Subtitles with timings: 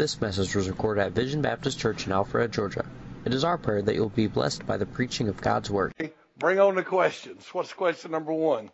[0.00, 2.86] This message was recorded at Vision Baptist Church in Alpharetta, Georgia.
[3.26, 5.92] It is our prayer that you'll be blessed by the preaching of God's Word.
[6.38, 7.46] Bring on the questions.
[7.52, 8.70] What's question number one?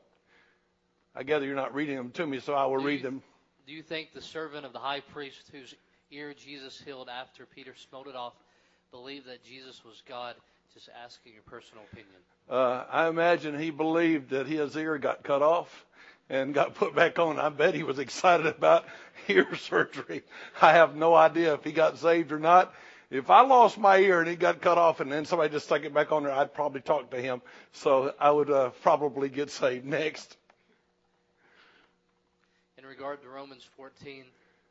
[1.16, 3.22] I gather you're not reading them to me, so I will Do read you- them.
[3.66, 5.74] Do you think the servant of the high priest whose
[6.12, 8.34] ear Jesus healed after Peter smote it off
[8.92, 10.36] believed that Jesus was God?
[10.74, 12.20] Just asking your personal opinion.
[12.48, 15.86] Uh, I imagine he believed that his ear got cut off
[16.28, 17.38] and got put back on.
[17.38, 18.84] I bet he was excited about
[19.28, 20.22] ear surgery.
[20.60, 22.74] I have no idea if he got saved or not.
[23.08, 25.84] If I lost my ear and it got cut off and then somebody just stuck
[25.84, 27.40] it back on there, I'd probably talk to him.
[27.72, 30.36] So I would uh, probably get saved next.
[32.78, 34.24] In regard to Romans 14,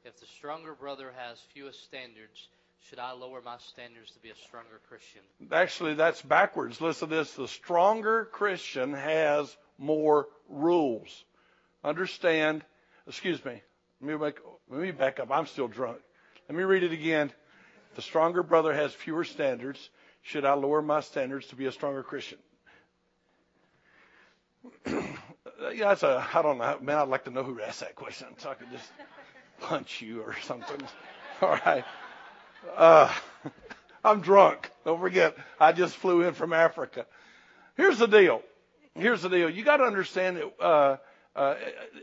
[0.04, 2.50] if the stronger brother has fewest standards,
[2.90, 5.22] should I lower my standards to be a stronger Christian?
[5.52, 6.82] Actually, that's backwards.
[6.82, 7.34] Listen to this.
[7.34, 11.24] The stronger Christian has more rules.
[11.86, 12.64] Understand,
[13.08, 13.62] excuse me.
[14.02, 14.40] Let me, make,
[14.72, 15.30] let me back up.
[15.30, 16.00] I'm still drunk.
[16.50, 17.32] Let me read it again.
[17.96, 19.90] The stronger brother has fewer standards.
[20.24, 22.40] Should I lower my standards to be a stronger Christian?
[24.88, 25.06] yeah,
[25.78, 26.80] that's a, I don't know.
[26.82, 28.92] Man, I'd like to know who asked that question so I could just
[29.62, 30.82] punch you or something.
[31.42, 31.86] All right.
[32.76, 33.14] Uh,
[34.04, 34.72] I'm drunk.
[34.86, 37.06] Don't forget, I just flew in from Africa.
[37.78, 38.42] Here's the deal.
[38.96, 39.52] Here's the deal.
[39.52, 40.98] You got to understand that uh,
[41.36, 41.56] uh,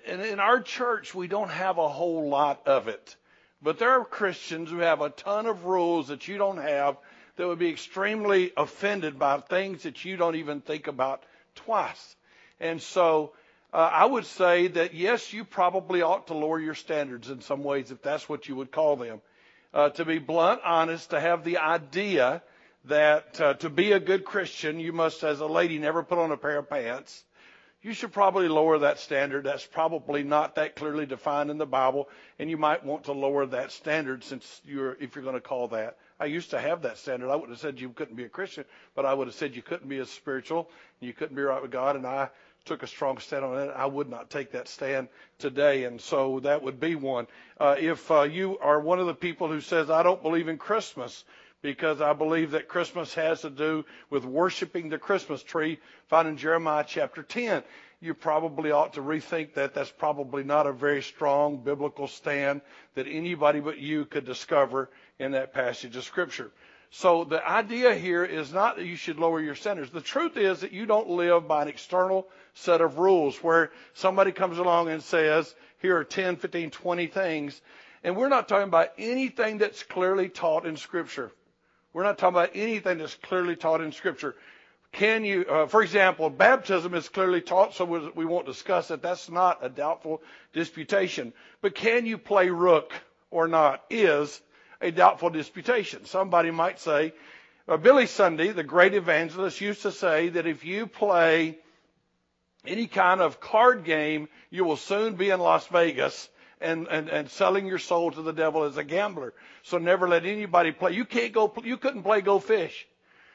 [0.06, 3.16] in, in our church, we don't have a whole lot of it.
[3.62, 6.96] But there are Christians who have a ton of rules that you don't have
[7.36, 11.22] that would be extremely offended by things that you don't even think about
[11.54, 12.16] twice.
[12.60, 13.32] And so
[13.72, 17.62] uh, I would say that yes, you probably ought to lower your standards in some
[17.62, 19.20] ways, if that's what you would call them.
[19.72, 22.42] Uh, to be blunt, honest, to have the idea
[22.84, 26.32] that uh, to be a good Christian, you must, as a lady, never put on
[26.32, 27.24] a pair of pants.
[27.82, 29.44] You should probably lower that standard.
[29.44, 33.44] That's probably not that clearly defined in the Bible, and you might want to lower
[33.46, 35.96] that standard since you're, if you're going to call that.
[36.20, 37.28] I used to have that standard.
[37.28, 39.62] I would have said you couldn't be a Christian, but I would have said you
[39.62, 42.28] couldn't be as spiritual, and you couldn't be right with God, and I
[42.64, 43.72] took a strong stand on it.
[43.74, 45.08] I would not take that stand
[45.40, 47.26] today, and so that would be one.
[47.58, 50.58] Uh, if uh, you are one of the people who says, I don't believe in
[50.58, 51.24] Christmas,
[51.62, 55.78] because I believe that Christmas has to do with worshiping the Christmas tree
[56.08, 57.62] found in Jeremiah chapter 10.
[58.00, 59.74] You probably ought to rethink that.
[59.74, 62.60] That's probably not a very strong biblical stand
[62.96, 64.90] that anybody but you could discover
[65.20, 66.50] in that passage of Scripture.
[66.90, 69.90] So the idea here is not that you should lower your standards.
[69.90, 74.32] The truth is that you don't live by an external set of rules where somebody
[74.32, 77.60] comes along and says, here are 10, 15, 20 things.
[78.04, 81.30] And we're not talking about anything that's clearly taught in Scripture.
[81.92, 84.34] We're not talking about anything that's clearly taught in Scripture.
[84.92, 89.02] Can you, uh, for example, baptism is clearly taught, so we won't discuss it.
[89.02, 90.22] That's not a doubtful
[90.52, 91.32] disputation.
[91.62, 92.92] But can you play rook
[93.30, 94.40] or not is
[94.82, 96.04] a doubtful disputation.
[96.04, 97.14] Somebody might say,
[97.68, 101.58] uh, Billy Sunday, the great evangelist, used to say that if you play
[102.66, 106.28] any kind of card game, you will soon be in Las Vegas
[106.62, 109.34] and, and, and selling your soul to the devil as a gambler.
[109.62, 110.92] So never let anybody play.
[110.92, 112.86] You can't go, you couldn't play go fish.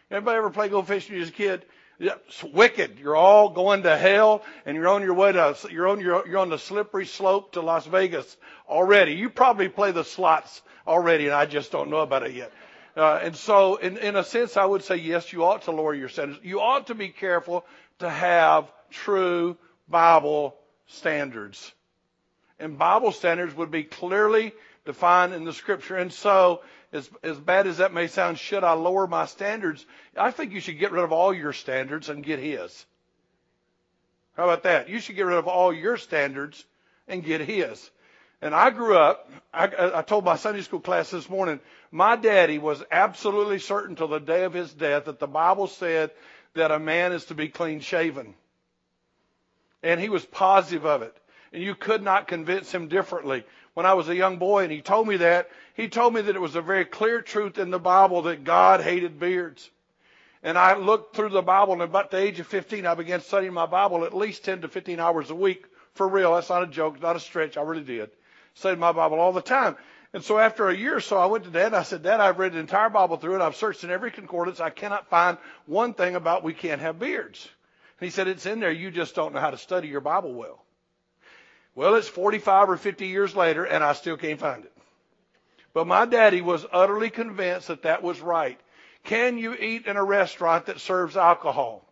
[0.10, 1.66] Anybody ever play go fish when you was a kid?
[2.00, 3.00] It's wicked.
[3.00, 6.38] You're all going to hell and you're on your way to, you're on your, you're
[6.38, 8.38] on the slippery slope to Las Vegas
[8.70, 9.14] already.
[9.14, 12.52] You probably play the slots already and I just don't know about it yet.
[12.96, 15.94] Uh, and so in, in a sense, I would say yes, you ought to lower
[15.94, 16.40] your standards.
[16.44, 17.66] You ought to be careful
[18.00, 20.56] to have true Bible
[20.88, 21.72] standards.
[22.60, 24.54] And Bible standards would be clearly
[24.86, 25.98] defined in the scripture.
[25.98, 29.86] And so, as, as bad as that may sound, should I lower my standards?
[30.18, 32.86] I think you should get rid of all your standards and get His.
[34.36, 34.90] How about that?
[34.90, 36.64] You should get rid of all your standards
[37.08, 37.90] and get His.
[38.42, 41.60] And I grew up, I, I told my Sunday school class this morning,
[41.92, 46.12] my daddy was absolutely certain till the day of his death that the Bible said
[46.54, 48.36] that a man is to be clean shaven.
[49.82, 51.16] And he was positive of it.
[51.54, 53.46] And you could not convince him differently.
[53.74, 56.36] When I was a young boy and he told me that, he told me that
[56.36, 59.70] it was a very clear truth in the Bible that God hated beards.
[60.44, 63.54] And I looked through the Bible and about the age of 15, I began studying
[63.54, 65.66] my Bible at least 10 to 15 hours a week.
[65.98, 66.36] For real.
[66.36, 67.58] That's not a joke, not a stretch.
[67.58, 68.12] I really did.
[68.54, 69.76] Studied my Bible all the time.
[70.14, 72.20] And so after a year or so, I went to Dad and I said, Dad,
[72.20, 73.42] I've read the entire Bible through it.
[73.42, 74.60] I've searched in every concordance.
[74.60, 77.50] I cannot find one thing about we can't have beards.
[78.00, 78.72] And he said, It's in there.
[78.72, 80.64] You just don't know how to study your Bible well.
[81.78, 84.74] Well, it's 45 or 50 years later, and I still can't find it.
[85.76, 88.60] But my daddy was utterly convinced that that was right.
[89.04, 91.88] Can you eat in a restaurant that serves alcohol?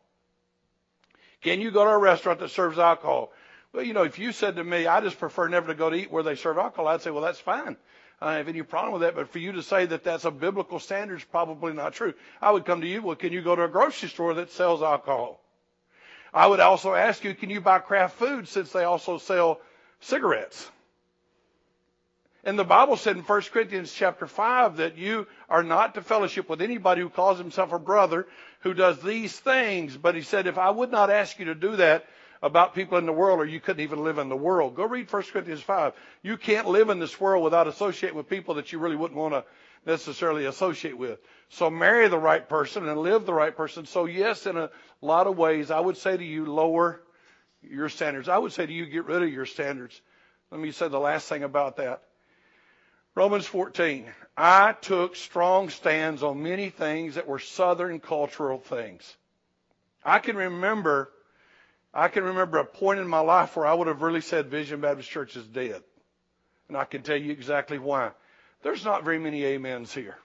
[1.43, 3.31] Can you go to a restaurant that serves alcohol?
[3.73, 5.95] Well, you know, if you said to me, I just prefer never to go to
[5.95, 7.77] eat where they serve alcohol, I'd say, well, that's fine.
[8.19, 9.13] I don't have any problem with that.
[9.13, 12.15] But for you to say that that's a biblical standard is probably not true.
[12.41, 14.81] I would come to you, well, can you go to a grocery store that sells
[14.81, 15.41] alcohol?
[16.33, 19.59] I would also ask you, can you buy Kraft food since they also sell
[19.99, 20.69] cigarettes?
[22.43, 26.47] And the Bible said in 1 Corinthians chapter 5 that you are not to fellowship
[26.47, 28.27] with anybody who calls himself a brother
[28.59, 29.97] who does these things.
[29.97, 32.05] But he said, if I would not ask you to do that
[32.43, 34.75] about people in the world, or you couldn't even live in the world.
[34.75, 35.93] Go read 1 Corinthians 5.
[36.21, 39.33] You can't live in this world without associating with people that you really wouldn't want
[39.33, 39.43] to
[39.85, 41.17] necessarily associate with.
[41.49, 43.87] So marry the right person and live the right person.
[43.87, 44.69] So yes, in a
[45.01, 47.01] lot of ways, I would say to you, lower
[47.69, 48.29] your standards.
[48.29, 49.99] I would say to you, get rid of your standards.
[50.51, 52.03] Let me say the last thing about that.
[53.15, 54.05] Romans 14.
[54.37, 59.15] I took strong stands on many things that were southern cultural things.
[60.03, 61.09] I can remember,
[61.93, 64.81] I can remember a point in my life where I would have really said Vision
[64.81, 65.81] Baptist Church is dead.
[66.67, 68.11] And I can tell you exactly why.
[68.63, 70.17] There's not very many amens here.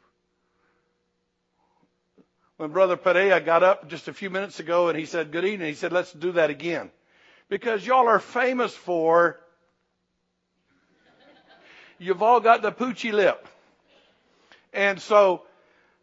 [2.56, 5.68] When Brother Perea got up just a few minutes ago and he said, Good evening,
[5.68, 6.90] he said, Let's do that again.
[7.50, 9.38] Because y'all are famous for
[11.98, 13.46] you've all got the poochy lip.
[14.72, 15.42] And so,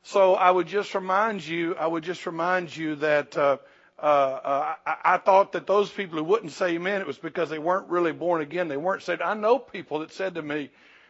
[0.04, 3.58] so I would just remind you, I would just remind you that uh,
[3.98, 7.50] uh, uh, I, I thought that those people who wouldn't say amen, it was because
[7.50, 8.68] they weren't really born again.
[8.68, 9.22] They weren't saved.
[9.22, 10.70] I know people that said to me,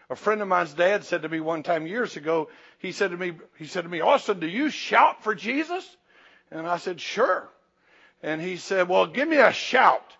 [0.09, 3.17] a friend of mine's dad said to me one time years ago, he said to
[3.17, 5.83] me, he said to me, Austin, do you shout for Jesus?
[6.51, 7.49] And I said, sure.
[8.23, 10.13] And he said, well, give me a shout.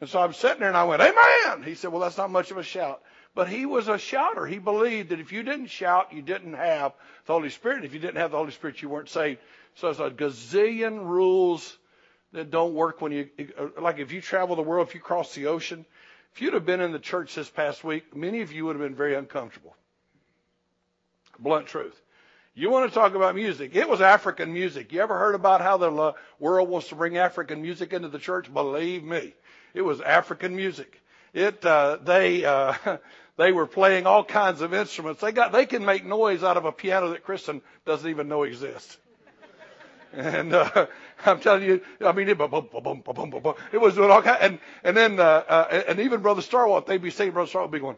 [0.00, 1.62] And so I'm sitting there and I went, amen.
[1.62, 3.00] He said, well, that's not much of a shout.
[3.34, 4.46] But he was a shouter.
[4.46, 6.92] He believed that if you didn't shout, you didn't have
[7.26, 7.84] the Holy Spirit.
[7.84, 9.40] If you didn't have the Holy Spirit, you weren't saved.
[9.76, 11.76] So it's a gazillion rules
[12.32, 13.28] that don't work when you,
[13.80, 15.84] like if you travel the world, if you cross the ocean,
[16.32, 18.82] if you'd have been in the church this past week, many of you would have
[18.82, 19.76] been very uncomfortable.
[21.38, 22.00] Blunt truth.
[22.56, 23.74] You want to talk about music?
[23.74, 24.92] It was African music.
[24.92, 28.52] You ever heard about how the world wants to bring African music into the church?
[28.52, 29.34] Believe me,
[29.74, 31.00] it was African music.
[31.34, 32.74] It uh, they uh,
[33.36, 35.20] They were playing all kinds of instruments.
[35.20, 38.42] They got they can make noise out of a piano that Kristen doesn't even know
[38.44, 38.98] exists.
[40.16, 40.86] And uh,
[41.26, 44.38] I'm telling you, I mean, it, it was doing all kinds.
[44.42, 47.32] And and then uh, uh, and even Brother Starwalt, they'd be singing.
[47.32, 47.96] Brother Starwalt be going.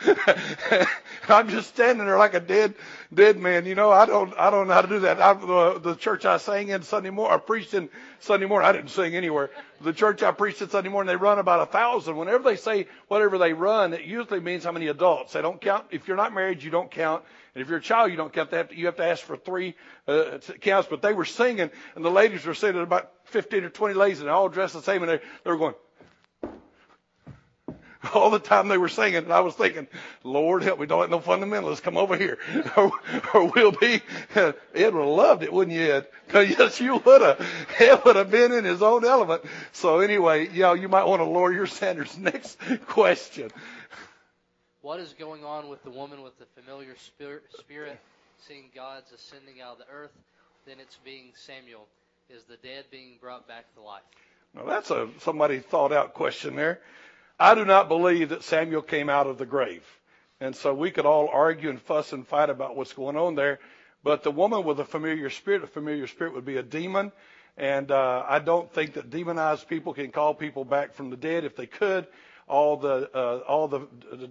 [1.28, 2.74] I'm just standing there like a dead,
[3.12, 3.66] dead man.
[3.66, 5.20] You know, I don't, I don't know how to do that.
[5.20, 7.88] I, the, the church I sang in Sunday morning, I preached in
[8.20, 8.68] Sunday morning.
[8.68, 9.50] I didn't sing anywhere.
[9.80, 12.16] The church I preached in Sunday morning, they run about a thousand.
[12.16, 15.32] Whenever they say whatever they run, it usually means how many adults.
[15.32, 15.86] They don't count.
[15.90, 17.24] If you're not married, you don't count.
[17.54, 18.50] And if you're a child, you don't count.
[18.50, 19.74] They have to, you have to ask for three
[20.06, 20.88] uh, counts.
[20.88, 24.30] But they were singing, and the ladies were singing about 15 or 20 ladies, and
[24.30, 25.74] all dressed the same, and they, they were going
[28.14, 29.86] all the time they were singing, and I was thinking,
[30.24, 32.38] Lord help me, don't let no fundamentalists come over here,
[32.76, 32.92] or,
[33.34, 34.02] or we'll be.
[34.34, 36.06] Ed would have loved it, wouldn't you, Ed?
[36.32, 37.46] yes, you would have.
[37.78, 39.42] Ed would have been in his own element.
[39.72, 42.16] So anyway, you know, you might want to lower your standards.
[42.18, 43.50] Next question.
[44.82, 47.98] What is going on with the woman with the familiar spirit, spirit
[48.46, 50.12] seeing God's ascending out of the earth?
[50.66, 51.86] Then it's being Samuel.
[52.30, 54.02] Is the dead being brought back to life?
[54.54, 56.80] Now that's a somebody thought out question there.
[57.38, 59.84] I do not believe that Samuel came out of the grave.
[60.40, 63.58] And so we could all argue and fuss and fight about what's going on there.
[64.02, 67.12] But the woman with a familiar spirit, a familiar spirit would be a demon.
[67.56, 71.44] And uh, I don't think that demonized people can call people back from the dead.
[71.44, 72.06] If they could,
[72.46, 73.86] all the uh, all the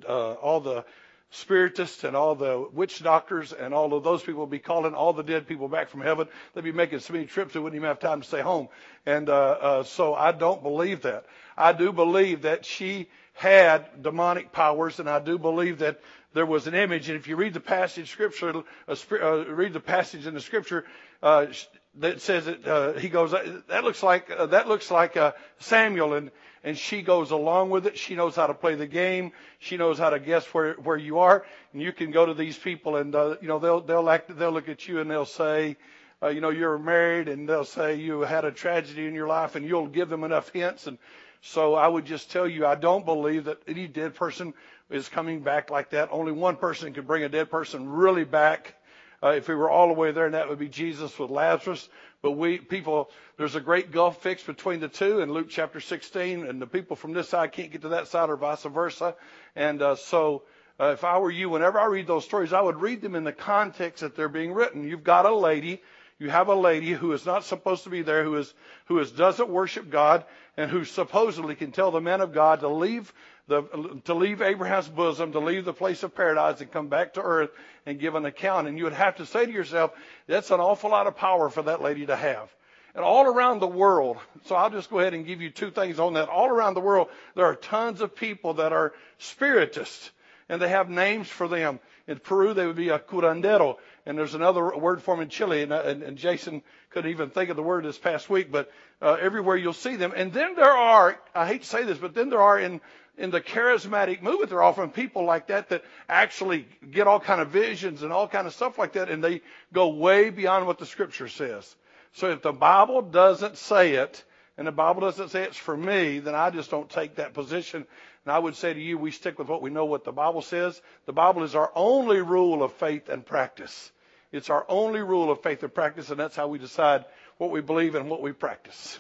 [0.08, 0.86] uh, all the
[1.30, 5.24] spiritists and all the witch doctors and all of those people be calling all the
[5.24, 6.28] dead people back from heaven.
[6.54, 8.70] They'd be making so many trips they wouldn't even have time to stay home.
[9.06, 11.26] And uh, uh, so I don't believe that.
[11.58, 16.00] I do believe that she had demonic powers, and I do believe that
[16.34, 17.10] there was an image.
[17.10, 20.86] And if you read the passage scripture, uh, uh, read the passage in the scripture
[21.22, 21.48] uh,
[21.96, 26.14] that says that uh, he goes, that looks like uh, that looks like uh, Samuel,
[26.14, 26.32] and
[26.64, 27.98] and she goes along with it.
[27.98, 29.32] She knows how to play the game.
[29.60, 32.58] She knows how to guess where where you are, and you can go to these
[32.58, 35.78] people, and uh, you know they'll they'll act, they'll look at you and they'll say.
[36.20, 39.56] Uh, you know, you're married and they'll say you had a tragedy in your life
[39.56, 40.98] and you'll give them enough hints and
[41.42, 44.54] so I would just tell you, I don't believe that any dead person
[44.90, 46.10] is coming back like that.
[46.12, 48.76] Only one person could bring a dead person really back.
[49.22, 51.90] Uh, if we were all the way there, and that would be Jesus with Lazarus.
[52.22, 56.46] But we people, there's a great gulf fixed between the two in Luke chapter 16,
[56.46, 59.16] and the people from this side can't get to that side, or vice versa.
[59.56, 60.44] And uh, so,
[60.80, 63.24] uh, if I were you, whenever I read those stories, I would read them in
[63.24, 64.88] the context that they're being written.
[64.88, 65.82] You've got a lady
[66.20, 68.54] you have a lady who is not supposed to be there, who is
[68.86, 72.68] who is doesn't worship God, and who supposedly can tell the men of God to
[72.68, 73.14] leave
[73.48, 77.22] the, to leave Abraham's bosom, to leave the place of paradise and come back to
[77.22, 77.50] earth
[77.86, 78.68] and give an account.
[78.68, 79.92] And you would have to say to yourself,
[80.28, 82.54] that's an awful lot of power for that lady to have.
[82.94, 86.00] And all around the world, so I'll just go ahead and give you two things
[86.00, 86.30] on that.
[86.30, 90.10] All around the world, there are tons of people that are spiritists,
[90.50, 91.80] and they have names for them.
[92.08, 93.78] In Peru, they would be a curandero,
[94.08, 97.50] and there's another word for them in Chile, and, and, and Jason couldn't even think
[97.50, 98.72] of the word this past week, but
[99.02, 100.14] uh, everywhere you'll see them.
[100.16, 102.82] And then there are, I hate to say this, but then there are in
[103.18, 107.42] in the charismatic movement, there are often people like that that actually get all kind
[107.42, 109.42] of visions and all kind of stuff like that, and they
[109.74, 111.76] go way beyond what the Scripture says.
[112.14, 114.24] So if the Bible doesn't say it,
[114.58, 117.86] and the Bible doesn't say it's for me, then I just don't take that position.
[118.26, 120.42] And I would say to you, we stick with what we know what the Bible
[120.42, 120.82] says.
[121.06, 123.92] The Bible is our only rule of faith and practice.
[124.32, 127.06] It's our only rule of faith and practice, and that's how we decide
[127.38, 129.00] what we believe and what we practice.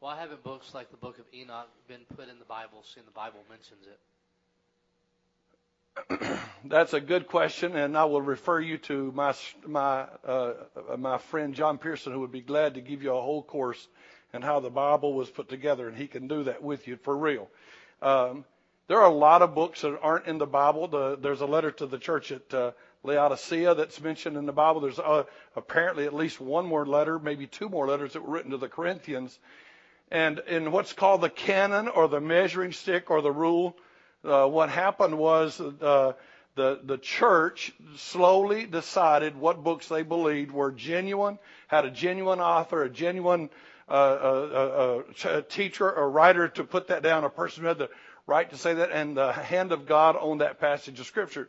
[0.00, 3.12] Why haven't books like the Book of Enoch been put in the Bible, seeing the
[3.12, 3.98] Bible mentions it?
[6.64, 9.34] That's a good question, and I will refer you to my
[9.66, 10.52] my uh,
[10.98, 13.88] my friend John Pearson, who would be glad to give you a whole course
[14.32, 17.16] and how the Bible was put together, and he can do that with you for
[17.16, 17.48] real.
[18.02, 18.44] Um,
[18.88, 20.88] there are a lot of books that aren't in the Bible.
[20.88, 22.72] The, there's a letter to the church at uh,
[23.02, 24.80] Laodicea that's mentioned in the Bible.
[24.80, 25.24] There's uh,
[25.54, 28.68] apparently at least one more letter, maybe two more letters that were written to the
[28.68, 29.38] Corinthians
[30.10, 33.76] and in what's called the canon or the measuring stick or the rule,
[34.24, 36.12] uh, what happened was uh,
[36.54, 41.38] the the church slowly decided what books they believed were genuine,
[41.68, 43.50] had a genuine author, a genuine
[43.88, 47.78] uh, uh, uh, uh teacher or writer to put that down, a person who had
[47.78, 47.90] the
[48.26, 51.48] right to say that, and the hand of God on that passage of Scripture.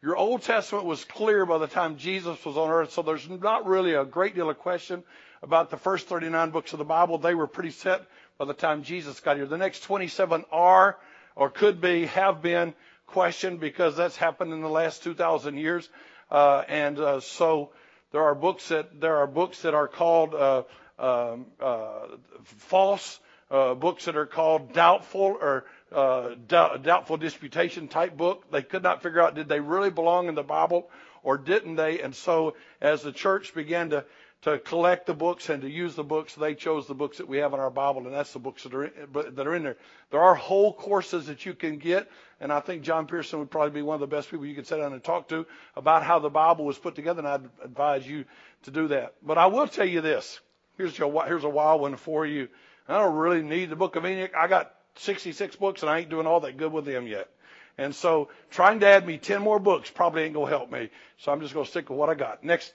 [0.00, 3.66] Your Old Testament was clear by the time Jesus was on earth, so there's not
[3.66, 5.02] really a great deal of question
[5.42, 7.18] about the first 39 books of the Bible.
[7.18, 8.02] They were pretty set
[8.38, 9.46] by the time Jesus got here.
[9.46, 10.96] The next 27 are,
[11.34, 12.74] or could be, have been
[13.08, 15.88] questioned because that's happened in the last 2,000 years.
[16.30, 17.70] Uh, and uh, so
[18.12, 20.62] there are books that there are books that are called uh,
[21.00, 22.06] um, uh,
[22.44, 23.18] false,
[23.50, 28.50] uh, books that are called doubtful or uh, doubtful disputation type book.
[28.50, 30.90] They could not figure out did they really belong in the Bible
[31.22, 32.00] or didn't they?
[32.00, 34.04] And so as the church began to
[34.42, 37.38] to collect the books and to use the books, they chose the books that we
[37.38, 38.92] have in our Bible, and that's the books that are in,
[39.34, 39.76] that are in there.
[40.10, 42.08] There are whole courses that you can get,
[42.40, 44.66] and I think John Pearson would probably be one of the best people you could
[44.66, 48.06] sit down and talk to about how the Bible was put together, and I'd advise
[48.06, 48.26] you
[48.62, 49.14] to do that.
[49.24, 50.38] But I will tell you this:
[50.76, 52.48] here's your here's a wild one for you.
[52.86, 54.32] I don't really need the Book of Enoch.
[54.36, 57.28] I got 66 books, and I ain't doing all that good with them yet.
[57.76, 60.90] And so trying to add me 10 more books probably ain't going to help me.
[61.18, 62.42] So I'm just going to stick with what I got.
[62.42, 62.72] Next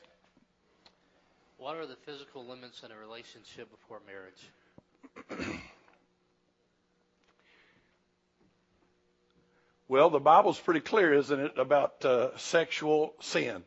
[1.63, 5.55] what are the physical limits in a relationship before marriage?
[9.87, 13.63] well, the Bible's pretty clear, isn't it, about uh, sexual sin?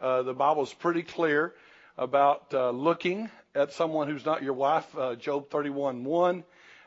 [0.00, 1.52] Uh, the Bible's pretty clear
[1.98, 4.86] about uh, looking at someone who's not your wife.
[4.96, 6.44] Uh, Job 31:1,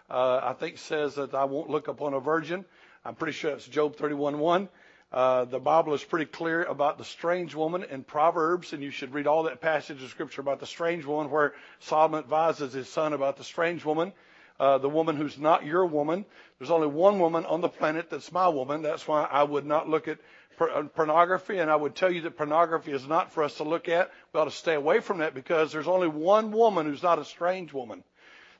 [0.09, 2.65] uh, I think says that I won't look upon a virgin.
[3.05, 4.69] I'm pretty sure it's Job 31:1.
[5.11, 9.13] Uh, the Bible is pretty clear about the strange woman in Proverbs, and you should
[9.13, 13.13] read all that passage of Scripture about the strange woman where Solomon advises his son
[13.13, 14.11] about the strange woman,
[14.59, 16.25] uh, the woman who's not your woman.
[16.57, 18.81] There's only one woman on the planet that's my woman.
[18.81, 20.17] That's why I would not look at
[20.59, 23.89] uh, pornography, and I would tell you that pornography is not for us to look
[23.89, 24.11] at.
[24.33, 27.25] We ought to stay away from that because there's only one woman who's not a
[27.25, 28.03] strange woman.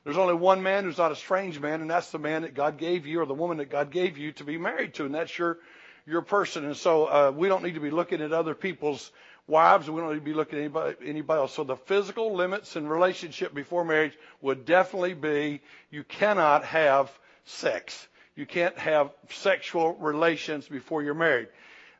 [0.04, 2.76] There's only one man who's not a strange man, and that's the man that God
[2.76, 5.36] gave you or the woman that God gave you to be married to, and that's
[5.36, 5.58] your
[6.06, 6.66] your person.
[6.66, 9.10] And so uh, we don't need to be looking at other people's
[9.46, 9.88] wives.
[9.88, 11.54] We don't need to be looking at anybody, anybody else.
[11.54, 17.10] So the physical limits in relationship before marriage would definitely be you cannot have
[17.44, 18.06] sex.
[18.36, 21.48] You can't have sexual relations before you're married.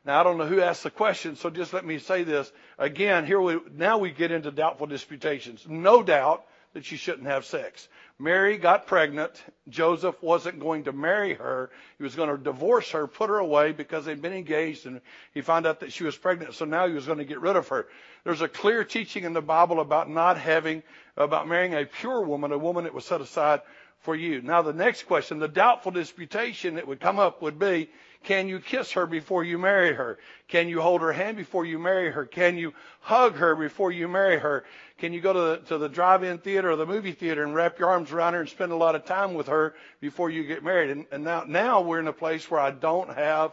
[0.05, 3.25] Now I don't know who asked the question, so just let me say this again.
[3.25, 5.65] Here we now we get into doubtful disputations.
[5.67, 7.87] No doubt that you shouldn't have sex.
[8.19, 9.31] Mary got pregnant.
[9.69, 11.71] Joseph wasn't going to marry her.
[11.97, 14.99] He was going to divorce her, put her away because they'd been engaged, and
[15.33, 16.53] he found out that she was pregnant.
[16.53, 17.87] So now he was going to get rid of her.
[18.25, 20.83] There's a clear teaching in the Bible about not having,
[21.15, 23.61] about marrying a pure woman, a woman that was set aside
[23.99, 24.41] for you.
[24.41, 27.89] Now the next question, the doubtful disputation that would come up would be,
[28.25, 30.17] can you kiss her before you marry her?
[30.47, 32.25] Can you hold her hand before you marry her?
[32.25, 34.65] Can you hug her before you marry her?
[34.97, 37.79] Can you go to the, to the drive-in theater or the movie theater and wrap
[37.79, 40.63] your arms around her and spend a lot of time with her before you get
[40.63, 40.89] married?
[40.89, 43.51] And, and now, now we're in a place where I don't have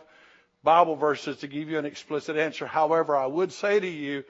[0.64, 2.66] Bible verses to give you an explicit answer.
[2.66, 4.24] However, I would say to you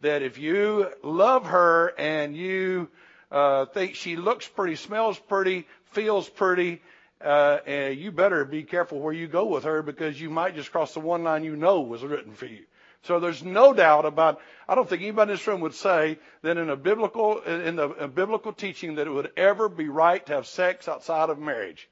[0.00, 2.88] that if you love her and you
[3.32, 6.82] uh, think she looks pretty, smells pretty, feels pretty,
[7.20, 10.94] uh, you better be careful where you go with her because you might just cross
[10.94, 12.64] the one line you know was written for you.
[13.02, 14.40] So there's no doubt about.
[14.68, 17.90] I don't think anybody in this room would say that in a biblical in the
[17.90, 21.88] a biblical teaching that it would ever be right to have sex outside of marriage.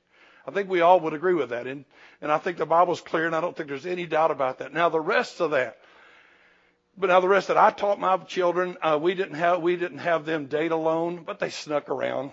[0.47, 1.85] I think we all would agree with that, and
[2.21, 4.73] and I think the Bible's clear, and I don't think there's any doubt about that.
[4.73, 5.78] Now the rest of that,
[6.97, 9.99] but now the rest that I taught my children, uh, we didn't have we didn't
[9.99, 12.33] have them date alone, but they snuck around.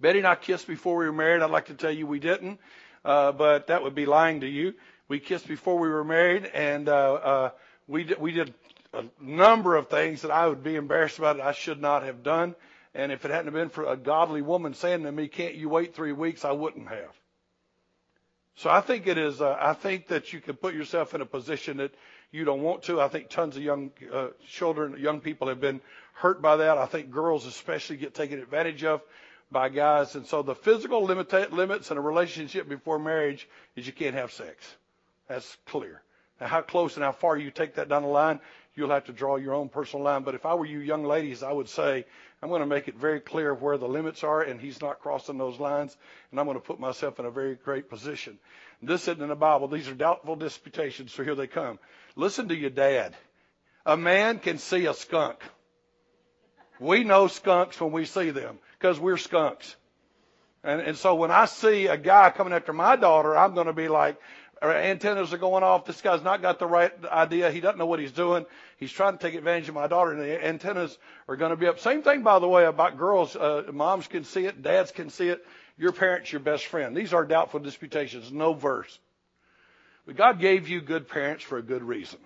[0.00, 1.42] Betty and I kissed before we were married.
[1.42, 2.58] I'd like to tell you we didn't,
[3.04, 4.74] uh, but that would be lying to you.
[5.08, 7.50] We kissed before we were married, and uh, uh,
[7.86, 8.54] we did, we did
[8.94, 11.36] a number of things that I would be embarrassed about.
[11.36, 12.54] That I should not have done.
[12.94, 15.94] And if it hadn't been for a godly woman saying to me, "Can't you wait
[15.94, 17.14] three weeks?" I wouldn't have.
[18.56, 19.40] So I think it is.
[19.40, 21.92] Uh, I think that you can put yourself in a position that
[22.30, 23.00] you don't want to.
[23.00, 25.80] I think tons of young uh, children, young people have been
[26.14, 26.78] hurt by that.
[26.78, 29.02] I think girls especially get taken advantage of
[29.50, 30.14] by guys.
[30.14, 34.32] And so the physical limita- limits in a relationship before marriage is you can't have
[34.32, 34.76] sex.
[35.28, 36.02] That's clear.
[36.40, 38.40] Now, how close and how far you take that down the line,
[38.74, 40.22] you'll have to draw your own personal line.
[40.22, 42.04] But if I were you young ladies, I would say,
[42.42, 45.36] I'm going to make it very clear where the limits are, and he's not crossing
[45.36, 45.96] those lines,
[46.30, 48.38] and I'm going to put myself in a very great position.
[48.82, 49.68] This isn't in the Bible.
[49.68, 51.78] These are doubtful disputations, so here they come.
[52.16, 53.14] Listen to your dad.
[53.84, 55.38] A man can see a skunk.
[56.78, 59.76] We know skunks when we see them because we're skunks.
[60.64, 63.72] And, and so when I see a guy coming after my daughter, I'm going to
[63.72, 64.18] be like,
[64.62, 65.84] antennas are going off.
[65.84, 67.50] This guy's not got the right idea.
[67.50, 68.44] He doesn't know what he's doing.
[68.78, 70.96] He's trying to take advantage of my daughter, and the antennas
[71.28, 71.78] are going to be up.
[71.78, 73.36] Same thing, by the way, about girls.
[73.36, 75.46] Uh, moms can see it, dads can see it.
[75.78, 76.94] Your parents, your best friend.
[76.94, 78.30] These are doubtful disputations.
[78.30, 78.98] No verse.
[80.06, 82.18] But God gave you good parents for a good reason,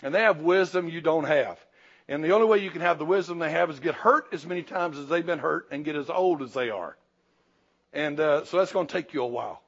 [0.00, 1.58] and they have wisdom you don't have.
[2.12, 4.44] And the only way you can have the wisdom they have is get hurt as
[4.44, 6.94] many times as they've been hurt and get as old as they are.
[7.94, 9.62] And uh, so that's going to take you a while.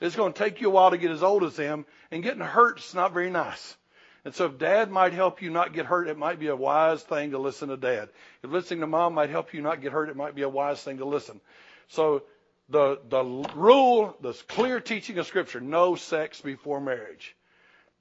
[0.00, 2.42] It's going to take you a while to get as old as them, and getting
[2.42, 3.76] hurt is not very nice.
[4.24, 7.02] And so if dad might help you not get hurt, it might be a wise
[7.02, 8.10] thing to listen to dad.
[8.44, 10.80] If listening to mom might help you not get hurt, it might be a wise
[10.80, 11.40] thing to listen.
[11.88, 12.22] So
[12.68, 13.24] the, the
[13.56, 17.34] rule, the clear teaching of Scripture, no sex before marriage.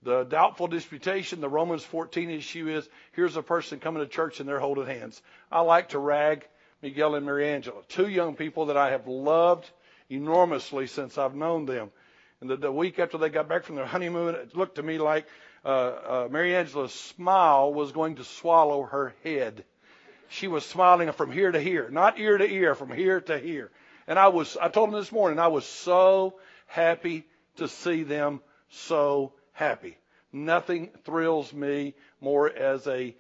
[0.04, 4.50] The doubtful disputation, the Romans 14 issue is here's a person coming to church and
[4.50, 5.22] they're holding hands.
[5.52, 6.48] I like to rag
[6.82, 9.70] Miguel and Mary Angela, two young people that I have loved
[10.10, 11.92] enormously since I've known them.
[12.42, 14.98] And the, the week after they got back from their honeymoon, it looked to me
[14.98, 15.28] like
[15.64, 19.64] uh, uh, Mary Angela's smile was going to swallow her head.
[20.30, 23.70] She was smiling from here to here, not ear to ear, from here to here.
[24.08, 27.26] And I was, I told them this morning, I was so happy
[27.58, 29.98] to see them so happy.
[30.34, 33.16] Nothing thrills me more as a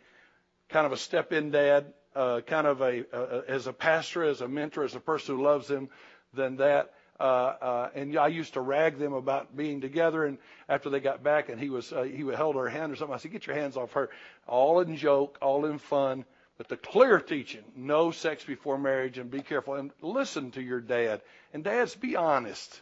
[0.69, 4.47] kind of a step-in dad, uh, kind of a uh, as a pastor, as a
[4.47, 5.89] mentor, as a person who loves them,
[6.33, 6.93] than that.
[7.19, 10.25] Uh, uh, and I used to rag them about being together.
[10.25, 13.13] And after they got back, and he was uh, he held her hand or something,
[13.13, 14.09] I said, "Get your hands off her."
[14.47, 16.25] All in joke, all in fun,
[16.57, 20.79] but the clear teaching: no sex before marriage, and be careful and listen to your
[20.79, 21.21] dad.
[21.53, 22.81] And dads, be honest.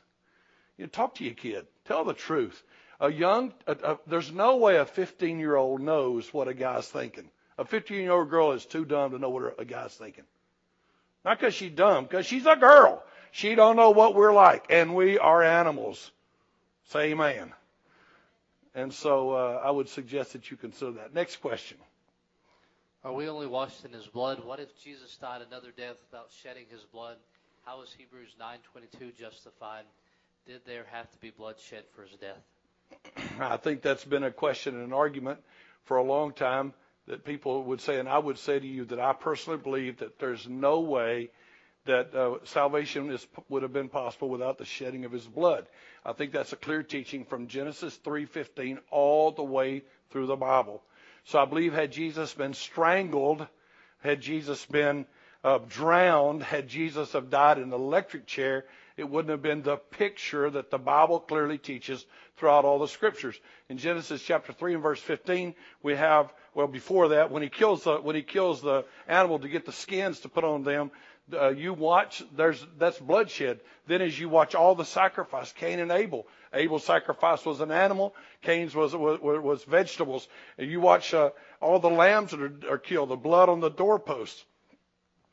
[0.78, 1.68] You know, talk to your kid.
[1.86, 2.64] Tell the truth.
[3.00, 6.88] A young, a, a, there's no way a 15 year old knows what a guy's
[6.88, 7.30] thinking.
[7.58, 10.26] A 15 year old girl is too dumb to know what a guy's thinking.
[11.24, 13.04] Not because she's dumb, because she's a girl.
[13.32, 16.12] She don't know what we're like, and we are animals.
[16.90, 17.54] Say amen.
[18.74, 21.14] And so uh, I would suggest that you consider that.
[21.14, 21.78] Next question.
[23.04, 24.44] Are we only washed in His blood?
[24.44, 27.18] What if Jesus died another death without shedding His blood?
[27.66, 29.86] How is Hebrews 9:22 justified?
[30.48, 32.42] Did there have to be blood shed for His death?
[33.40, 35.40] I think that's been a question and an argument
[35.86, 36.74] for a long time
[37.08, 40.20] that people would say, and I would say to you that I personally believe that
[40.20, 41.32] there's no way
[41.86, 45.66] that uh, salvation is, would have been possible without the shedding of his blood.
[46.06, 50.84] I think that's a clear teaching from Genesis 3:15 all the way through the Bible.
[51.26, 53.48] So I believe had Jesus been strangled,
[54.02, 55.06] had Jesus been
[55.44, 58.66] uh, drowned, had Jesus have died in an electric chair,
[59.00, 63.40] it wouldn't have been the picture that the Bible clearly teaches throughout all the scriptures.
[63.70, 67.84] In Genesis chapter 3 and verse 15, we have, well, before that, when he kills
[67.84, 70.92] the, when he kills the animal to get the skins to put on them,
[71.34, 73.62] uh, you watch, there's, that's bloodshed.
[73.88, 76.28] Then as you watch all the sacrifice, Cain and Abel.
[76.54, 78.16] Abel's sacrifice was an animal.
[78.42, 80.28] Cain's was, was, was vegetables.
[80.58, 81.30] And you watch, uh,
[81.62, 84.44] all the lambs that are, are killed, the blood on the doorposts.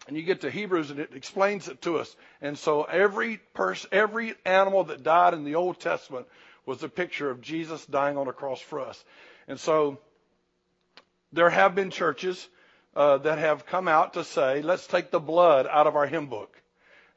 [0.07, 2.15] And you get to Hebrews and it explains it to us.
[2.41, 6.27] And so every person, every animal that died in the Old Testament
[6.65, 9.05] was a picture of Jesus dying on a cross for us.
[9.49, 9.99] And so
[11.33, 12.49] there have been churches
[12.95, 16.27] uh, that have come out to say, let's take the blood out of our hymn
[16.27, 16.61] book.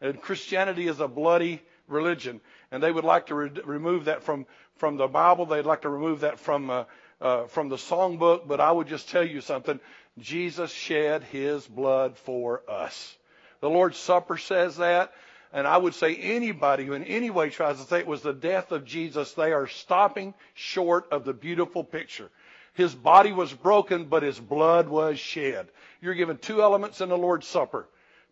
[0.02, 4.46] And Christianity is a bloody religion, and they would like to re- remove that from
[4.76, 5.46] from the Bible.
[5.46, 6.84] They'd like to remove that from uh,
[7.20, 8.48] uh, from the songbook.
[8.48, 9.80] But I would just tell you something:
[10.22, 13.16] Jesus shed His blood for us.
[13.62, 15.14] The Lord's Supper says that.
[15.52, 18.34] And I would say anybody who in any way tries to say it was the
[18.34, 22.30] death of Jesus, they are stopping short of the beautiful picture.
[22.76, 25.68] His body was broken, but his blood was shed.
[26.02, 27.88] You're given two elements in the Lord's Supper.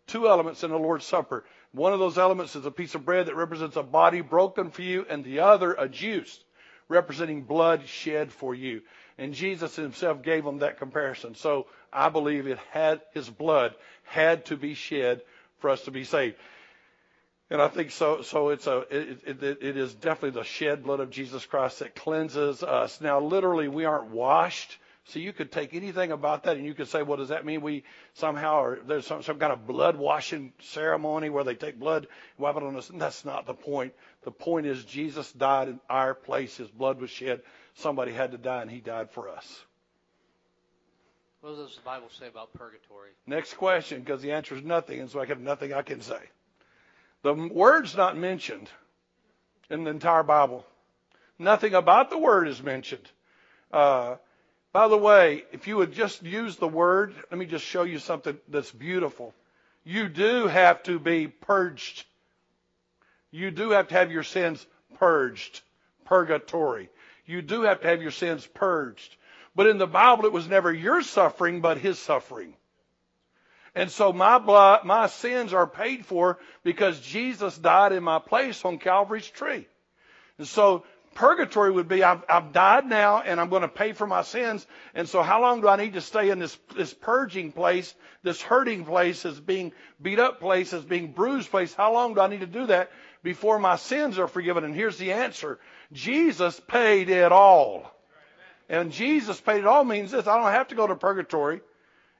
[0.06, 1.44] Two elements in the Lord's Supper.
[1.72, 4.82] One of those elements is a piece of bread that represents a body broken for
[4.82, 6.44] you, and the other a juice
[6.88, 8.82] representing blood shed for you.
[9.18, 11.34] And Jesus himself gave them that comparison.
[11.34, 15.22] So I believe it had his blood had to be shed
[15.58, 16.36] for us to be saved.
[17.50, 18.22] And I think so.
[18.22, 21.94] So it's a it, it, it is definitely the shed blood of Jesus Christ that
[21.94, 23.00] cleanses us.
[23.00, 24.78] Now, literally, we aren't washed.
[25.06, 27.62] So you could take anything about that and you could say, well, does that mean
[27.62, 32.08] we somehow are there's some, some kind of blood washing ceremony where they take blood,
[32.36, 32.90] wipe it on us?
[32.90, 33.94] And that's not the point.
[34.24, 36.58] The point is Jesus died in our place.
[36.58, 37.40] His blood was shed.
[37.78, 39.60] Somebody had to die and he died for us.
[41.40, 43.10] What does the Bible say about purgatory?
[43.24, 46.18] Next question, because the answer is nothing, and so I have nothing I can say.
[47.22, 48.68] The word's not mentioned
[49.70, 50.66] in the entire Bible.
[51.38, 53.08] Nothing about the word is mentioned.
[53.72, 54.16] Uh,
[54.72, 58.00] by the way, if you would just use the word, let me just show you
[58.00, 59.34] something that's beautiful.
[59.84, 62.04] You do have to be purged.
[63.30, 64.66] You do have to have your sins
[64.98, 65.60] purged.
[66.04, 66.88] Purgatory.
[67.28, 69.14] You do have to have your sins purged.
[69.54, 72.54] But in the Bible, it was never your suffering, but his suffering.
[73.74, 78.64] And so my blood, my sins are paid for because Jesus died in my place
[78.64, 79.68] on Calvary's tree.
[80.38, 84.06] And so purgatory would be I've, I've died now and I'm going to pay for
[84.06, 84.66] my sins.
[84.94, 88.40] And so how long do I need to stay in this, this purging place, this
[88.40, 91.74] hurting place, this being beat up place, this being bruised place?
[91.74, 92.90] How long do I need to do that
[93.22, 94.64] before my sins are forgiven?
[94.64, 95.58] And here's the answer.
[95.92, 97.90] Jesus paid it all.
[98.68, 100.26] And Jesus paid it all means this.
[100.26, 101.60] I don't have to go to purgatory.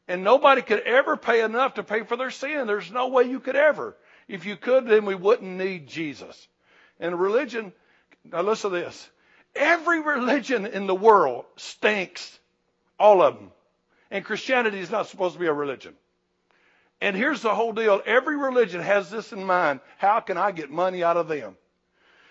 [0.06, 2.66] And nobody could ever pay enough to pay for their sin.
[2.66, 3.94] There's no way you could ever.
[4.26, 6.48] If you could, then we wouldn't need Jesus.
[6.98, 7.72] And religion,
[8.24, 9.10] now listen to this.
[9.54, 12.38] Every religion in the world stinks.
[12.98, 13.50] All of them.
[14.10, 15.94] And Christianity is not supposed to be a religion.
[17.00, 18.02] And here's the whole deal.
[18.04, 19.80] Every religion has this in mind.
[19.98, 21.56] How can I get money out of them?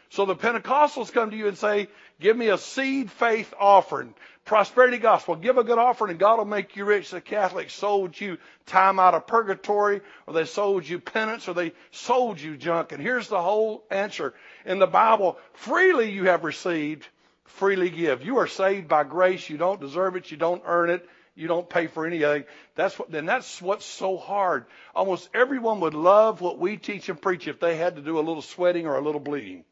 [0.09, 4.13] So the Pentecostals come to you and say, give me a seed faith offering.
[4.45, 5.35] Prosperity gospel.
[5.35, 7.11] Give a good offering and God will make you rich.
[7.11, 11.73] The Catholics sold you time out of purgatory or they sold you penance or they
[11.91, 12.93] sold you junk.
[12.93, 14.33] And here's the whole answer.
[14.65, 17.05] In the Bible, freely you have received,
[17.43, 18.23] freely give.
[18.23, 19.49] You are saved by grace.
[19.49, 20.31] You don't deserve it.
[20.31, 21.07] You don't earn it.
[21.37, 22.45] You don't pay for anything.
[22.73, 24.65] That's what, and that's what's so hard.
[24.95, 28.21] Almost everyone would love what we teach and preach if they had to do a
[28.21, 29.63] little sweating or a little bleeding.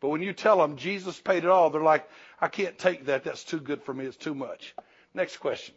[0.00, 3.22] But when you tell them Jesus paid it all, they're like, I can't take that.
[3.22, 4.06] That's too good for me.
[4.06, 4.74] It's too much.
[5.14, 5.76] Next question.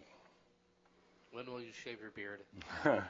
[1.32, 2.40] When will you shave your beard?
[2.86, 3.02] uh,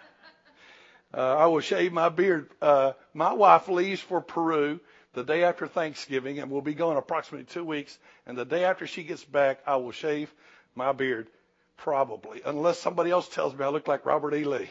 [1.18, 2.50] I will shave my beard.
[2.62, 4.82] Uh, my wife leaves for Peru
[5.14, 7.98] the day after Thanksgiving, and we'll be gone approximately two weeks.
[8.26, 10.30] And the day after she gets back, I will shave
[10.76, 11.30] my beard,
[11.78, 14.44] probably, unless somebody else tells me I look like Robert E.
[14.44, 14.70] Lee.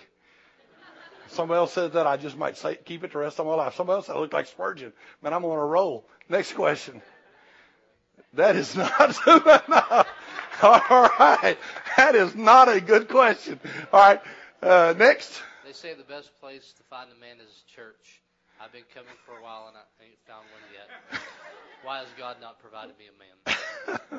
[1.29, 3.75] Somebody else says that I just might say keep it the rest of my life.
[3.75, 4.93] Somebody else said I look like Spurgeon.
[5.23, 6.07] Man, I'm on a roll.
[6.29, 7.03] Next question.
[8.35, 9.19] That is not.
[10.63, 11.57] All right.
[11.97, 13.59] That is not a good question.
[13.93, 14.21] All right.
[14.63, 15.43] Uh, next.
[15.65, 18.23] They say the best place to find a man is church.
[18.61, 21.21] I've been coming for a while and I ain't found one yet.
[21.83, 24.15] Why has God not provided me a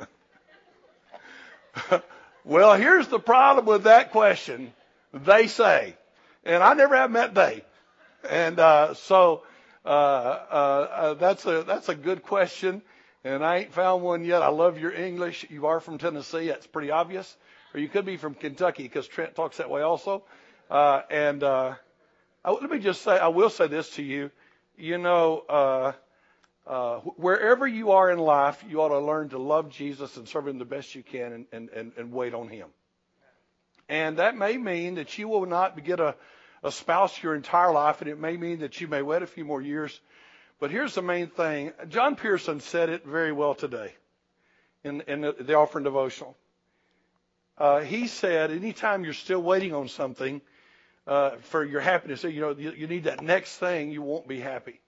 [1.96, 2.02] man?
[2.48, 4.72] well, here's the problem with that question.
[5.12, 5.94] They say,
[6.44, 7.62] and I never have met they,
[8.28, 9.42] and uh, so
[9.84, 12.80] uh, uh, uh, that's a that's a good question,
[13.22, 14.40] and I ain't found one yet.
[14.40, 15.44] I love your English.
[15.50, 16.46] You are from Tennessee.
[16.46, 17.36] That's pretty obvious,
[17.74, 20.22] or you could be from Kentucky because Trent talks that way also.
[20.70, 21.74] Uh, and uh,
[22.42, 24.30] I, let me just say, I will say this to you.
[24.78, 25.94] You know,
[26.68, 30.46] uh, wherever you are in life, you ought to learn to love Jesus and serve
[30.46, 32.68] Him the best you can, and, and, and, and wait on Him.
[33.88, 36.14] And that may mean that you will not get a
[36.62, 39.44] a spouse your entire life, and it may mean that you may wait a few
[39.44, 39.98] more years.
[40.60, 41.72] But here's the main thing.
[41.88, 43.94] John Pearson said it very well today
[44.82, 46.36] in, in the, the offering devotional.
[47.56, 50.40] Uh, he said, anytime you're still waiting on something
[51.06, 54.38] uh, for your happiness, you know, you, you, need that next thing, you won't be
[54.38, 54.80] happy.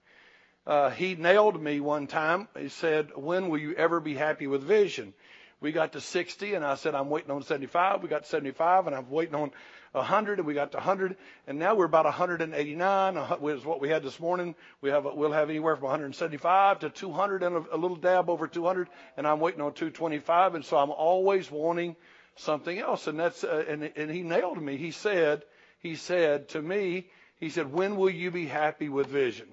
[0.65, 2.47] Uh, he nailed me one time.
[2.57, 5.13] He said, when will you ever be happy with vision?
[5.59, 8.01] We got to 60, and I said, I'm waiting on 75.
[8.01, 9.51] We got 75, and I'm waiting on
[9.91, 13.89] 100, and we got to 100, and now we're about 189, which is what we
[13.89, 14.55] had this morning.
[14.81, 18.47] We have we'll have anywhere from 175 to 200 and a, a little dab over
[18.47, 21.95] 200, and I'm waiting on 225, and so I'm always wanting
[22.37, 24.77] something else, and that's uh, and and he nailed me.
[24.77, 25.43] He said
[25.79, 29.47] he said to me, he said, when will you be happy with vision?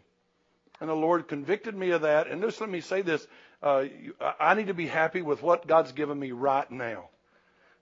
[0.80, 2.28] And the Lord convicted me of that.
[2.28, 3.26] And just let me say this
[3.62, 3.84] uh,
[4.38, 7.08] I need to be happy with what God's given me right now.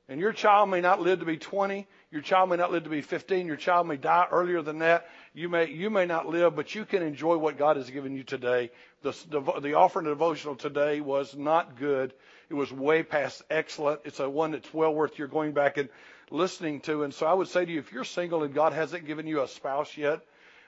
[0.08, 1.86] And your child may not live to be 20.
[2.12, 3.46] Your child may not live to be 15.
[3.46, 5.08] Your child may die earlier than that.
[5.34, 8.22] You may, you may not live, but you can enjoy what God has given you
[8.22, 8.70] today.
[9.02, 12.14] The, the, the offering devotional today was not good.
[12.48, 14.02] It was way past excellent.
[14.04, 15.88] It's a one that's well worth your going back and
[16.30, 17.02] listening to.
[17.02, 19.42] And so I would say to you, if you're single and God hasn't given you
[19.42, 20.20] a spouse yet,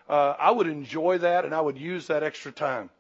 [0.09, 2.91] uh, I would enjoy that and I would use that extra time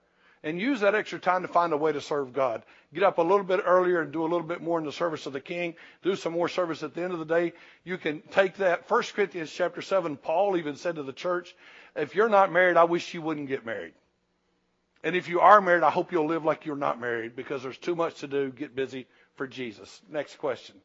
[0.43, 2.63] and use that extra time to find a way to serve God.
[2.95, 5.27] Get up a little bit earlier and do a little bit more in the service
[5.27, 5.75] of the King.
[6.03, 7.53] Do some more service at the end of the day.
[7.85, 8.89] You can take that.
[8.89, 11.55] 1 Corinthians chapter 7, Paul even said to the church,
[11.97, 13.95] if you're not married, I wish you wouldn't get married.
[15.03, 17.79] And if you are married, I hope you'll live like you're not married because there's
[17.79, 18.51] too much to do.
[18.51, 20.01] Get busy for Jesus.
[20.11, 20.77] Next question.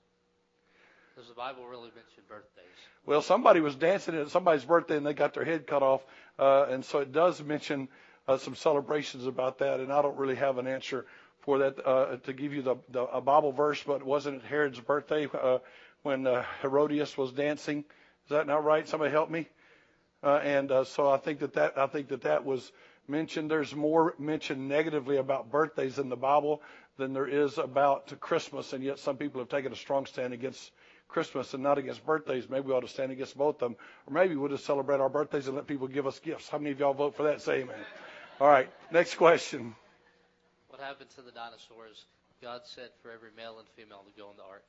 [1.15, 2.63] Does the Bible really mention birthdays?
[3.05, 6.01] Well, somebody was dancing at somebody's birthday and they got their head cut off.
[6.39, 7.87] Uh, and so it does mention
[8.27, 11.05] uh, some celebrations about that, and I don't really have an answer
[11.41, 14.79] for that uh, to give you the, the a Bible verse, but wasn't it Herod's
[14.79, 15.59] birthday uh,
[16.01, 17.79] when uh, Herodias was dancing?
[18.25, 18.87] Is that not right?
[18.87, 19.47] Somebody help me.
[20.23, 22.71] Uh, and uh, so I think that that I think that that was
[23.07, 23.51] mentioned.
[23.51, 26.61] There's more mentioned negatively about birthdays in the Bible
[26.97, 30.71] than there is about Christmas, and yet some people have taken a strong stand against
[31.13, 32.49] Christmas and not against birthdays.
[32.49, 33.75] Maybe we ought to stand against both of them,
[34.07, 36.49] or maybe we'll just celebrate our birthdays and let people give us gifts.
[36.49, 37.41] How many of y'all vote for that?
[37.41, 37.75] Say amen.
[38.41, 39.75] All right, next question.
[40.69, 42.05] What happened to the dinosaurs?
[42.41, 44.65] God said for every male and female to go in the ark.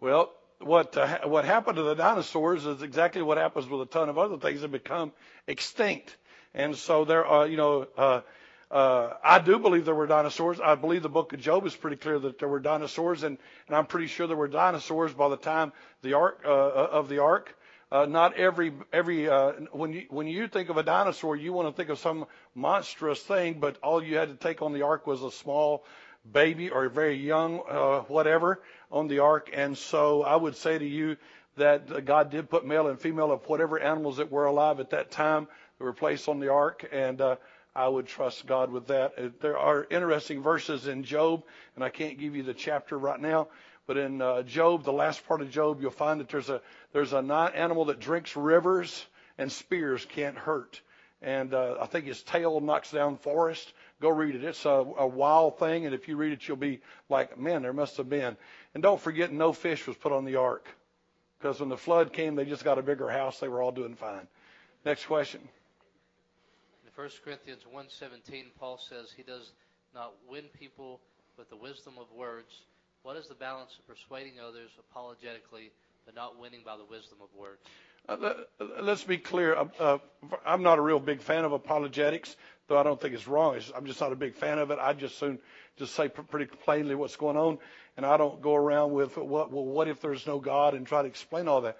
[0.00, 4.08] Well, what uh, what happened to the dinosaurs is exactly what happens with a ton
[4.08, 5.12] of other things that become
[5.46, 6.16] extinct.
[6.54, 8.20] And so there are, you know, uh,
[8.72, 10.58] uh, I do believe there were dinosaurs.
[10.58, 13.76] I believe the book of Job is pretty clear that there were dinosaurs, and, and
[13.76, 17.18] I'm pretty sure there were dinosaurs by the time the ark uh, uh of the
[17.18, 17.54] ark.
[17.92, 21.68] Uh, not every every uh, when you when you think of a dinosaur, you want
[21.68, 25.06] to think of some monstrous thing, but all you had to take on the ark
[25.06, 25.84] was a small
[26.32, 29.50] baby or a very young uh, whatever on the ark.
[29.52, 31.18] And so I would say to you
[31.56, 35.10] that God did put male and female of whatever animals that were alive at that
[35.10, 35.46] time
[35.78, 37.36] that were placed on the ark, and uh,
[37.74, 39.14] I would trust God with that.
[39.18, 41.42] Uh, there are interesting verses in Job,
[41.74, 43.48] and I can't give you the chapter right now.
[43.86, 46.60] But in uh, Job, the last part of Job, you'll find that there's a
[46.92, 47.18] there's a
[47.54, 49.04] animal that drinks rivers
[49.38, 50.80] and spears can't hurt.
[51.20, 53.72] And uh, I think his tail knocks down forest.
[54.00, 54.44] Go read it.
[54.44, 57.72] It's a, a wild thing, and if you read it, you'll be like, man, there
[57.72, 58.36] must have been.
[58.74, 60.66] And don't forget, no fish was put on the ark,
[61.38, 63.38] because when the flood came, they just got a bigger house.
[63.38, 64.26] They were all doing fine.
[64.84, 65.40] Next question.
[66.96, 69.52] In 1 Corinthians 1:17, Paul says he does
[69.94, 71.00] not win people
[71.38, 72.62] with the wisdom of words,
[73.02, 75.72] what is the balance of persuading others apologetically,
[76.04, 77.60] but not winning by the wisdom of words?
[78.08, 78.34] Uh,
[78.82, 79.54] let's be clear.
[79.56, 79.98] Uh, uh,
[80.44, 82.36] I'm not a real big fan of apologetics,
[82.68, 83.56] though I don't think it's wrong.
[83.56, 84.78] It's, I'm just not a big fan of it.
[84.80, 85.38] I just soon
[85.76, 87.58] just say pretty plainly what's going on,
[87.96, 91.02] and I don't go around with what, well, what if there's no God and try
[91.02, 91.78] to explain all that.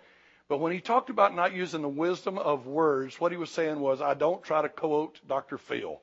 [0.52, 3.80] But when he talked about not using the wisdom of words, what he was saying
[3.80, 5.56] was, I don't try to quote Dr.
[5.56, 5.98] Phil.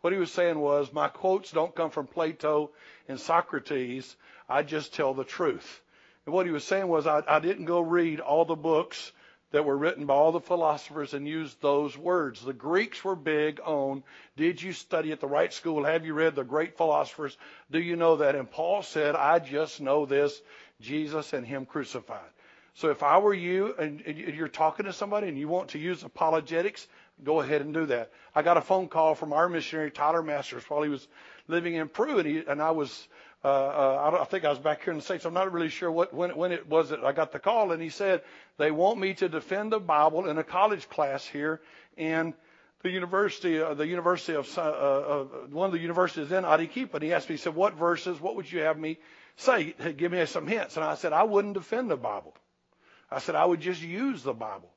[0.00, 2.72] What he was saying was, my quotes don't come from Plato
[3.06, 4.16] and Socrates.
[4.48, 5.80] I just tell the truth.
[6.26, 9.12] And what he was saying was, I, I didn't go read all the books
[9.52, 12.44] that were written by all the philosophers and use those words.
[12.44, 14.02] The Greeks were big on,
[14.36, 15.84] did you study at the right school?
[15.84, 17.38] Have you read the great philosophers?
[17.70, 18.34] Do you know that?
[18.34, 20.42] And Paul said, I just know this,
[20.80, 22.30] Jesus and him crucified.
[22.78, 26.04] So if I were you and you're talking to somebody and you want to use
[26.04, 26.86] apologetics,
[27.24, 28.12] go ahead and do that.
[28.36, 31.08] I got a phone call from our missionary, Tyler Masters, while he was
[31.48, 33.08] living in Peru, and, he, and I was,
[33.44, 35.24] uh, uh, I, I think I was back here in the States.
[35.24, 37.82] I'm not really sure what, when, when it was that I got the call, and
[37.82, 38.22] he said,
[38.58, 41.60] they want me to defend the Bible in a college class here
[41.96, 42.32] in
[42.84, 46.98] the university, uh, the university of, uh, uh, one of the universities in Arequipa.
[46.98, 48.98] And he asked me, he said, what verses, what would you have me
[49.34, 49.74] say?
[49.96, 50.76] Give me some hints.
[50.76, 52.36] And I said, I wouldn't defend the Bible.
[53.10, 54.70] I said, I would just use the Bible.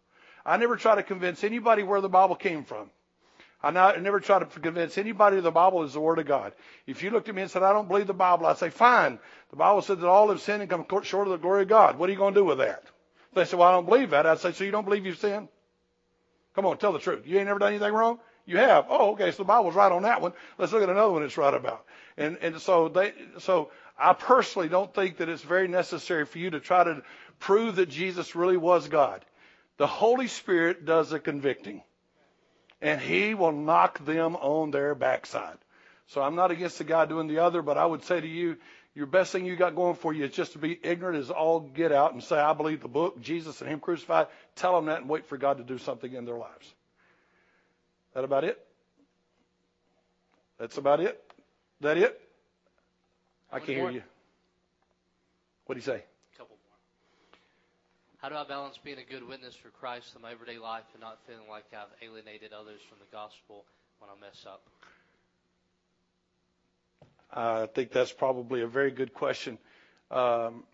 [0.45, 2.89] I never try to convince anybody where the Bible came from.
[3.63, 6.53] I never try to convince anybody the Bible is the Word of God.
[6.87, 9.19] If you looked at me and said, I don't believe the Bible, I'd say, fine.
[9.51, 11.99] The Bible said that all have sinned and come short of the glory of God.
[11.99, 12.83] What are you going to do with that?
[13.33, 14.25] They said, well, I don't believe that.
[14.25, 15.47] I'd say, so you don't believe you've sinned?
[16.55, 17.27] Come on, tell the truth.
[17.27, 18.19] You ain't never done anything wrong?
[18.45, 18.87] You have.
[18.89, 19.31] Oh, okay.
[19.31, 20.33] So the Bible's right on that one.
[20.57, 21.85] Let's look at another one it's right about.
[22.17, 26.49] And and so they so I personally don't think that it's very necessary for you
[26.49, 27.03] to try to
[27.41, 29.25] prove that Jesus really was God.
[29.77, 31.81] The Holy Spirit does the convicting.
[32.81, 35.57] And he will knock them on their backside.
[36.07, 38.57] So I'm not against the guy doing the other, but I would say to you,
[38.93, 41.61] your best thing you got going for you is just to be ignorant as all
[41.61, 44.27] get out and say, I believe the book, Jesus and Him crucified.
[44.55, 46.73] Tell them that and wait for God to do something in their lives.
[48.13, 48.59] That about it?
[50.59, 51.23] That's about it?
[51.79, 52.19] That it?
[53.51, 54.03] I can't hear you.
[55.65, 56.03] What do you say?
[58.21, 61.01] How do I balance being a good witness for Christ in my everyday life and
[61.01, 63.65] not feeling like I've alienated others from the gospel
[63.97, 64.61] when I mess up?
[67.33, 69.57] I think that's probably a very good question.
[70.11, 70.65] Um,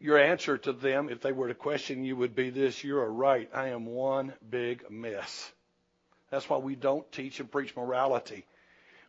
[0.00, 3.12] your answer to them, if they were to question you, would be this You are
[3.12, 3.48] right.
[3.54, 5.52] I am one big mess.
[6.32, 8.44] That's why we don't teach and preach morality.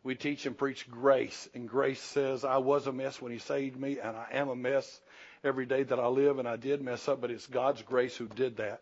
[0.03, 1.49] We teach and preach grace.
[1.55, 4.55] And grace says, I was a mess when He saved me, and I am a
[4.55, 5.01] mess
[5.43, 8.27] every day that I live, and I did mess up, but it's God's grace who
[8.27, 8.81] did that.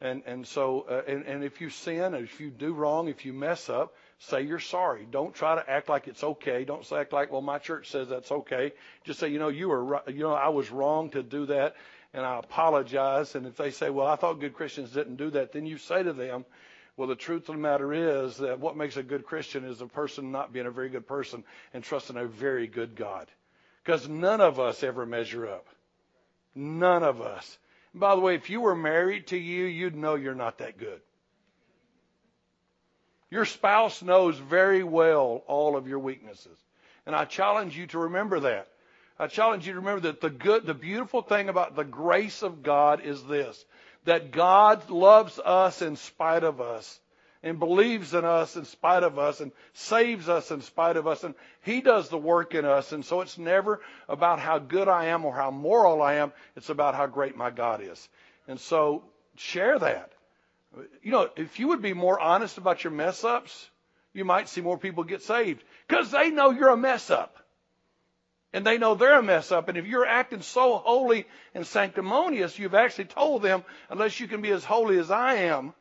[0.00, 3.32] And, and so, uh, and, and if you sin, if you do wrong, if you
[3.32, 5.06] mess up, say you're sorry.
[5.10, 6.64] Don't try to act like it's okay.
[6.64, 8.72] Don't act like, well, my church says that's okay.
[9.04, 11.76] Just say, you know, you were, you know, I was wrong to do that,
[12.12, 13.34] and I apologize.
[13.34, 16.02] And if they say, well, I thought good Christians didn't do that, then you say
[16.02, 16.44] to them,
[16.96, 19.86] well, the truth of the matter is that what makes a good Christian is a
[19.86, 23.28] person not being a very good person and trusting a very good God.
[23.82, 25.66] Because none of us ever measure up.
[26.54, 27.58] None of us.
[27.92, 30.78] And by the way, if you were married to you, you'd know you're not that
[30.78, 31.00] good.
[33.30, 36.56] Your spouse knows very well all of your weaknesses.
[37.06, 38.68] And I challenge you to remember that.
[39.18, 42.62] I challenge you to remember that the good, the beautiful thing about the grace of
[42.62, 43.64] God is this
[44.04, 47.00] that God loves us in spite of us
[47.44, 51.22] and believes in us in spite of us and saves us in spite of us
[51.22, 52.90] and he does the work in us.
[52.90, 56.32] And so it's never about how good I am or how moral I am.
[56.56, 58.08] It's about how great my God is.
[58.48, 59.04] And so
[59.36, 60.10] share that.
[61.02, 63.70] You know if you would be more honest about your mess ups
[64.14, 65.62] you might see more people get saved.
[65.86, 67.36] Because they know you're a mess up.
[68.52, 69.68] And they know they're a mess up.
[69.68, 74.40] And if you're acting so holy and sanctimonious, you've actually told them, unless you can
[74.40, 75.74] be as holy as I am,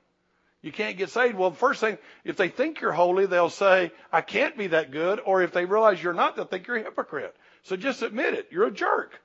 [0.63, 1.37] you can't get saved.
[1.37, 4.91] Well, the first thing, if they think you're holy, they'll say, I can't be that
[4.91, 5.19] good.
[5.23, 7.35] Or if they realize you're not, they'll think you're a hypocrite.
[7.63, 8.47] So just admit it.
[8.49, 9.19] You're a jerk.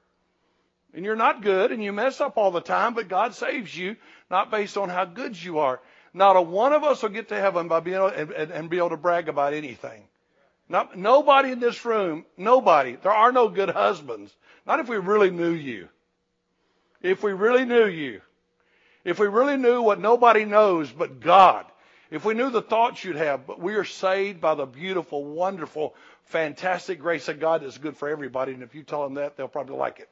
[0.93, 3.97] And you're not good and you mess up all the time, but God saves you,
[4.31, 5.81] not based on how good you are.
[6.13, 8.71] Not a one of us will get to heaven by being able, and, and, and
[8.71, 10.03] be able to brag about anything.
[10.69, 14.35] Not, nobody in this room, nobody, there are no good husbands.
[14.67, 15.89] Not if we really knew you.
[17.01, 18.23] If we really knew you.
[19.09, 21.65] If we really knew what nobody knows but God.
[22.11, 25.95] If we knew the thoughts you'd have, but we are saved by the beautiful, wonderful,
[26.27, 28.53] fantastic grace of God that's good for everybody.
[28.53, 30.11] And if you tell them that, they'll probably like it.